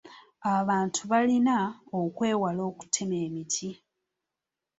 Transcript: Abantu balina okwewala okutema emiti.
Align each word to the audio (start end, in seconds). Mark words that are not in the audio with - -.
Abantu 0.55 1.01
balina 1.11 1.57
okwewala 1.99 2.61
okutema 2.71 3.15
emiti. 3.25 3.69